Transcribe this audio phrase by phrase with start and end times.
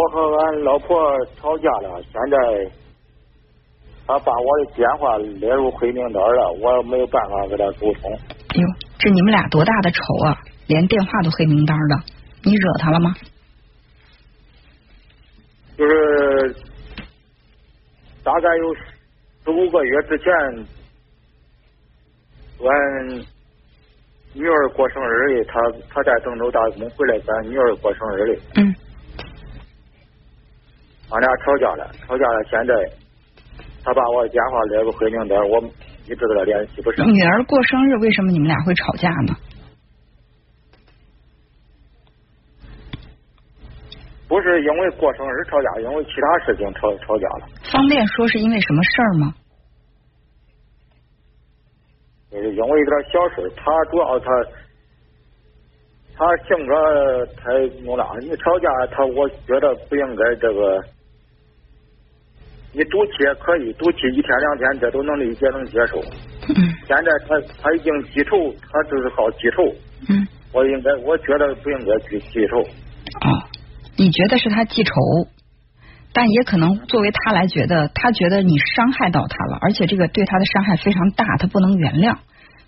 [0.00, 0.96] 我和俺老婆
[1.36, 2.70] 吵架了，现在
[4.06, 8.10] 他把我的电话列入黑名单了，我没有办法跟他沟通。
[8.10, 8.66] 哟，
[8.98, 10.40] 这你们俩多大的仇啊？
[10.68, 12.02] 连电话都黑名单了，
[12.42, 13.14] 你惹他了吗？
[15.76, 16.56] 就是
[18.24, 18.74] 大概有
[19.44, 20.32] 十五个月之前，
[22.58, 23.24] 俺
[24.32, 25.60] 女儿过生日的，他
[25.90, 28.40] 他在郑州打工回来，咱女儿过生日的。
[28.62, 28.74] 嗯。
[31.10, 32.72] 俺俩吵架了，吵架了，现在
[33.82, 35.58] 他把我电话列入黑名单，我
[36.06, 37.04] 一直跟他联系不上。
[37.12, 39.34] 女儿过生日，为什么你们俩会吵架呢？
[44.28, 47.48] 不是因为过生日吵架，因为其他事情吵吵架了。
[47.72, 49.34] 方便说是因为什么事儿吗？
[52.30, 54.26] 就是因为一点小事，他主要他
[56.16, 60.80] 他性格太木讷，你吵架他，我觉得不应该这个。
[62.72, 66.00] 你赌气也可以，赌气一天两天，这都能理解能接受。
[66.48, 66.54] 嗯。
[66.86, 69.74] 现在他他已经记仇，他就是好记仇。
[70.08, 70.26] 嗯。
[70.52, 72.60] 我应该，我觉得不应该去记仇。
[72.60, 73.28] 哦。
[73.96, 74.92] 你觉得是他记仇，
[76.14, 82.16] 但也可能作为他来觉得，他觉得你伤害到他了，而且这个对他的伤害非常大，他不能原谅。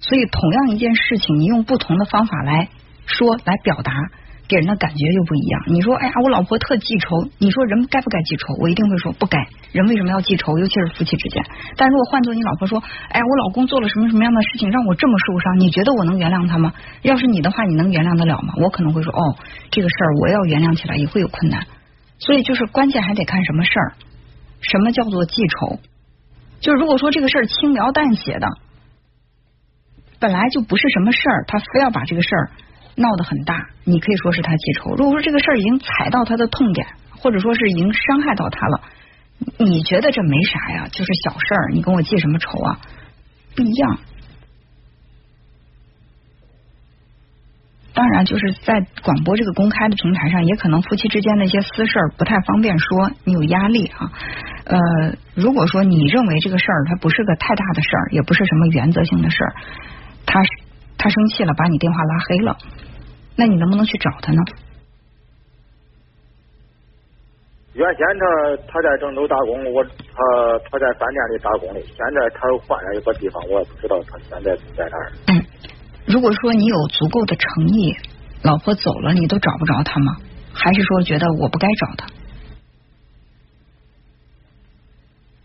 [0.00, 2.68] 所以同样一件事情，你用不同的方法来
[3.06, 3.92] 说来表达，
[4.52, 5.62] 给人的感觉又不一样。
[5.68, 8.52] 你说，哎呀，我老婆特记仇，你说人该不该记仇？
[8.60, 9.38] 我一定会说不该。
[9.72, 10.58] 人为什么要记仇？
[10.58, 11.42] 尤其是夫妻之间。
[11.78, 16.74] 但如果换做你老婆说，哎，我老公做了什么什么样的事情让我这么受伤，你觉得我能原谅他吗？
[17.00, 18.52] 要是你的话，你能原谅得了吗？
[18.58, 19.36] 我可能会说，哦，
[19.70, 21.66] 这个事儿我要原谅起来也会有困难。
[22.18, 23.94] 所以就是关键还得看什么事儿，
[24.60, 25.80] 什么叫做记仇？
[26.60, 28.46] 就是如果说这个事儿轻描淡写的，
[30.20, 32.50] 本来就不是什么事儿，他非要把这个事儿
[32.96, 34.90] 闹得很大，你可以说是他记仇。
[34.96, 36.86] 如果说这个事儿已经踩到他的痛点，
[37.18, 38.80] 或者说是已经伤害到他了。
[39.58, 40.88] 你觉得这没啥呀？
[40.92, 42.78] 就是小事儿，你跟我记什么仇啊？
[43.56, 43.98] 不一样。
[47.94, 54.10] 当然，就是在广播这个公开的平台上，也可能夫妻之间的一些私事儿不太方便说，你有压力啊。
[54.64, 54.78] 呃，
[55.34, 59.54] 如果说你认为这个事儿它不是个太大的事儿，也不是什么原则性的事儿，
[60.24, 60.40] 他
[61.02, 62.56] 他生气了，把你电话拉黑了，
[63.34, 64.40] 那你能不能去找他呢？
[67.74, 68.24] 原先他
[68.68, 69.90] 他在郑州打工，我他
[70.70, 71.80] 他在饭店里打工的。
[71.80, 75.12] 现在他换了一个地方，我也不知道他现在在哪儿。
[75.26, 75.44] 嗯，
[76.06, 77.96] 如果说你有足够的诚意，
[78.44, 80.16] 老婆走了你都找不着他吗？
[80.54, 82.06] 还是说觉得我不该找他？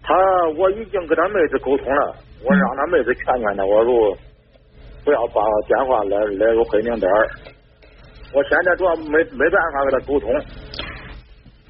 [0.04, 0.14] 他
[0.56, 4.18] 我已经跟他妹子沟通了，我让他妹子劝劝他，我说
[5.08, 7.10] 不要把电话来来入黑名单。
[8.34, 10.30] 我现在主要没没办法跟他沟通。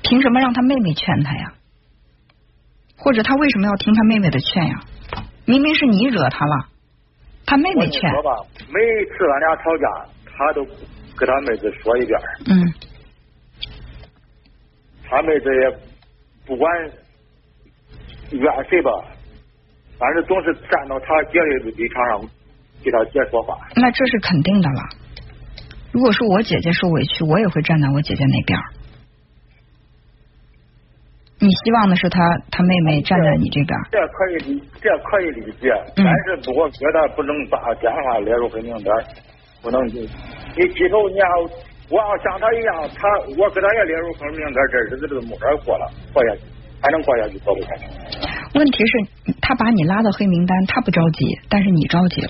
[0.02, 1.54] 凭什么让他妹妹劝他呀？
[2.98, 4.80] 或者他为什么要听他妹妹的劝呀？
[5.46, 6.66] 明明是你惹他了，
[7.46, 8.10] 他妹妹劝。
[8.10, 8.32] 说吧，
[8.70, 10.66] 每次俺俩吵架，他都
[11.16, 12.20] 跟他妹子说一遍。
[12.48, 12.74] 嗯。
[15.08, 15.78] 他妹子也
[16.48, 16.72] 不管
[18.32, 18.92] 怨谁吧，
[20.00, 22.30] 反正总是站到他姐的立场上
[22.84, 23.58] 给他姐说话。
[23.76, 24.82] 那这是肯定的了。
[25.92, 28.60] 如果说我姐姐受委屈，我也会站在我姐姐那边。
[31.40, 36.06] 你希望的是他他妹妹站在你这边，这可以理，这可以理解，但
[36.44, 38.90] 是我觉得不能把电话列入黑名单，
[39.62, 40.10] 不能你
[40.58, 41.28] 你记头，你要
[41.90, 43.08] 我要像他一样，他
[43.38, 46.42] 我给他也列入黑名单，这日子就没法过了，过下去
[46.82, 47.86] 还能过下去，过不下去。
[48.56, 52.30] 问题是，他把你拉到黑名单，他不着急，但是你着急了。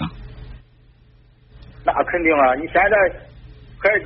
[1.97, 2.95] 那肯定了，你现在
[3.81, 4.05] 孩子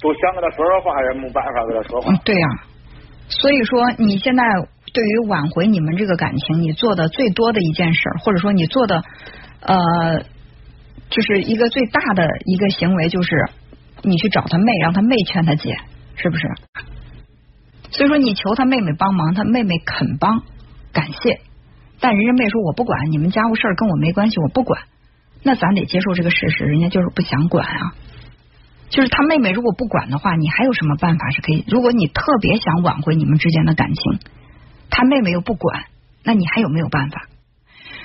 [0.00, 2.16] 都想跟他说说话，也没办法跟他说话。
[2.24, 2.48] 对呀。
[3.28, 4.42] 所以说，你现在
[4.92, 9.02] 对于挽回你们这个感情，你做的最多的一件事，或者说你做的
[9.60, 10.24] 呃，
[11.10, 13.48] 就是一个最大的一个行为，就是
[14.02, 15.76] 你去找他妹，让他妹劝他姐，
[16.16, 16.48] 是不是？
[17.90, 20.42] 所以说，你求他妹妹帮忙，他妹妹肯帮，
[20.92, 21.38] 感谢。
[22.00, 24.82] 但人家妹说我不管，你们家务事儿跟我没关系，我不管。
[25.42, 27.94] 那咱得接受这个事实，人家就是不想管啊。
[28.90, 31.64] 就是他妹妹如果不管的话，你还有什么办法是可以？
[31.68, 34.18] 如果你特别想挽回你们之间的感情，
[34.90, 35.84] 他妹妹又不管，
[36.24, 37.26] 那你还有没有办法？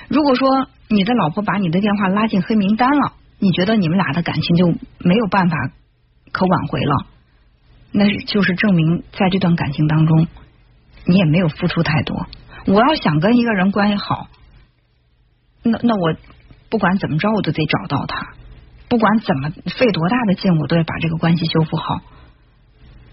[0.08, 4.68] 如果说你的老婆把你的电话拉进黑名单了，你觉得你们俩的感情就
[4.98, 5.56] 没有办法
[6.30, 7.06] 可挽回了？
[7.90, 10.28] 那就是证明在这段感情当中，
[11.04, 12.26] 你也没有付出太多。
[12.66, 14.28] 我要想跟一个人关系好，
[15.62, 16.14] 那那我
[16.68, 18.34] 不管怎么着，我都得找到他。
[18.88, 22.00] 不管怎么费多大的劲，我都得把这个关系修复好。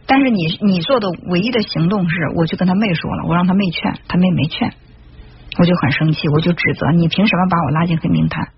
[0.06, 4.74] 但是你你做的唯一的行动是，我去跟他妹说了，我让他妹劝，他妹没劝，
[5.58, 8.50] 我就很生气，我就指责你凭什么把我拉进黑名单？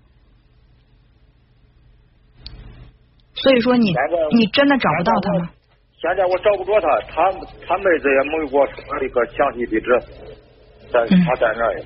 [3.34, 3.94] 所以说你
[4.32, 5.50] 你真的找不到他吗？
[5.98, 7.32] 现在我找不着他，他
[7.66, 9.88] 他妹子也没给我说一个详细地址，
[10.92, 11.84] 在他在那儿？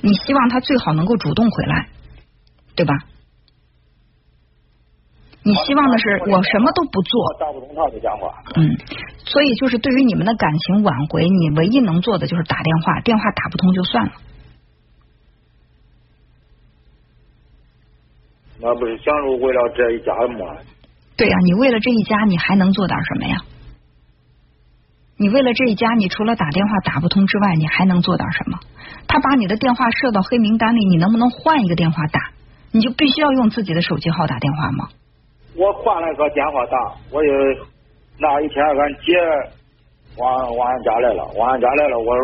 [0.00, 1.88] 你希望他最好能够主动回来，
[2.74, 2.94] 对吧？
[5.44, 8.32] 你希望的是我什么都不做，打不通他的电话。
[8.54, 8.78] 嗯，
[9.26, 14.12] 所以就是对于你们的感情挽回，你唯一能做的就是打电话，电话打不通就算了。
[18.60, 20.62] 那不是想着为了这一家吗？
[21.16, 23.36] 对呀，你为了这一家，你还能做点什么呀？
[25.16, 28.60] 你为了这一家，你除了打电话打不通之外，你还能做点什么？
[29.08, 32.31] 他把你的电话设到黑名单里，你能不能换一个电话打？
[32.72, 34.88] 你就必须要用自己的手机号打电话吗？
[35.54, 36.76] 我换了个电话打，
[37.12, 37.30] 我也
[38.18, 39.12] 那一天俺姐
[40.16, 42.22] 往往俺家来了，往俺家来了，我说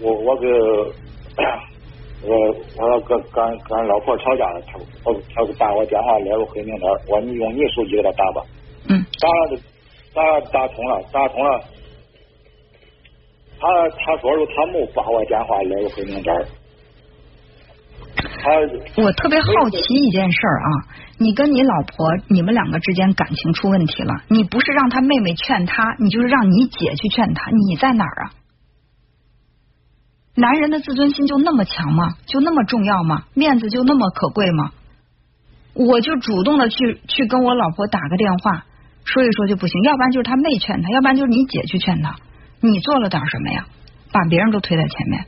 [0.00, 0.48] 我我给
[2.26, 8.42] 我我说跟跟跟俺老婆吵架了，他我他打我电话来个黑名单，我说你用你手机给他打吧，
[8.88, 9.56] 嗯，打了
[10.12, 11.60] 打打通了，打通了，
[13.60, 16.34] 他他说是他没把我电话来个黑名单。
[18.96, 20.70] 我特别好奇一件事儿啊，
[21.18, 28.30] 你跟你老婆你们两个之间感情出问题了，你不是让他妹妹劝他，你就是让你姐去劝他，你在哪儿啊？
[30.36, 32.14] 男人的自尊心就那么强吗？
[32.26, 33.24] 就那么重要吗？
[33.34, 34.70] 面子就那么可贵吗？
[35.74, 38.64] 我就主动的去去跟我老婆打个电话
[39.04, 42.16] 说一说就不行，要不然就是他妹劝他，要不然就是你姐去劝他，
[42.60, 43.66] 你做了点什么呀？
[44.12, 45.26] 把别人都推在前面。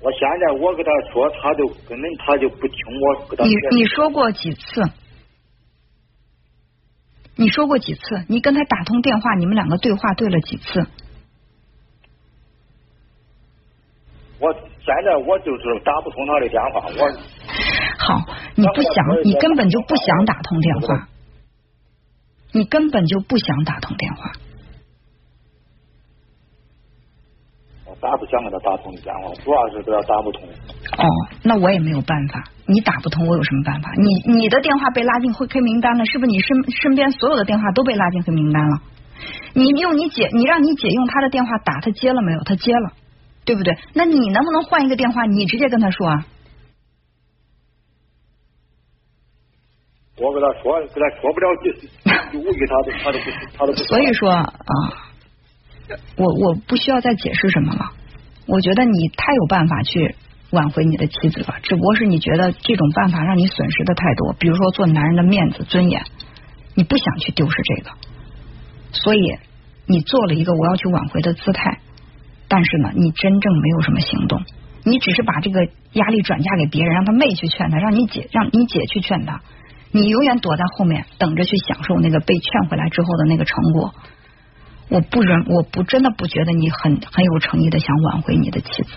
[0.00, 3.44] 我现在我跟他说，他就根本他就不听我跟他。
[3.44, 4.82] 你你说过几次？
[7.36, 8.00] 你说过几次？
[8.28, 10.86] 你跟他打通电话，你们两个对话对了几次？
[14.40, 17.10] 我现在我就是打不通他的电话，我。
[17.98, 21.08] 好，你不想，你根本就不想打通电话，
[22.52, 24.30] 你根本就不想打通电话。
[28.00, 30.42] 打不想给他打通的电话，主要是给他打不通。
[30.46, 31.04] 哦，
[31.42, 32.44] 那我也没有办法。
[32.66, 33.90] 你打不通，我有什么办法？
[33.96, 36.30] 你你的电话被拉进黑黑名单了，是不是？
[36.30, 38.82] 你身身边所有的电话都被拉进黑名单了？
[39.54, 42.40] 你用你姐，你让你姐用她的电话打，她接了没有？
[42.44, 42.92] 她接了，
[43.44, 43.76] 对不对？
[43.94, 45.24] 那你能不能换一个电话？
[45.24, 46.24] 你直接跟她说啊。
[50.20, 53.78] 我跟他说，跟他说不了几几五句，他都他都不他都不。
[53.78, 54.52] 所以说啊。
[56.16, 57.90] 我我不需要再解释什么了。
[58.46, 60.14] 我觉得你太有办法去
[60.50, 64.32] 挽回你的妻子了，只不过是你觉得这种办法让你损失的太多。
[64.38, 66.02] 比如说做男人的面子尊严，
[66.74, 67.90] 你不想去丢失这个，
[68.92, 69.20] 所以
[69.86, 71.78] 你做了一个我要去挽回的姿态，
[72.48, 74.42] 但是呢，你真正没有什么行动，
[74.84, 79.42] 你只是把这个压力转嫁给别人，让他妹去劝他，让你姐让你姐去劝他，
[79.92, 83.92] 你永远躲在后面等着去享受那个被劝回来之后的那个成果。
[84.90, 88.90] 我不忍，我不真的不觉得你很很有诚意的想挽回你的妻子，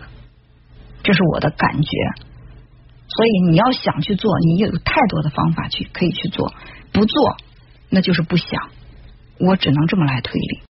[1.03, 1.89] 这是我的感觉。
[3.07, 6.53] 所以你要想去做，你有太多的方法去可以去做，
[6.93, 7.37] 不做
[7.89, 8.47] 那就是不想。
[9.37, 10.59] 我只能这么来推理。